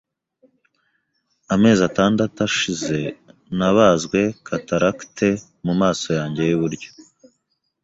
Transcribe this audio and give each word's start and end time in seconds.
Amezi 1.55 1.81
atandatu 1.89 2.37
ashize 2.47 2.97
nabazwe 3.57 4.19
cataracte 4.47 5.27
mumaso 5.65 6.07
yanjye 6.19 6.41
yiburyo. 6.47 6.89